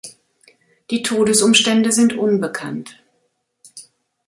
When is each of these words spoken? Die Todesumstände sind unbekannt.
Die 0.89 1.03
Todesumstände 1.03 1.91
sind 1.91 2.13
unbekannt. 2.13 3.03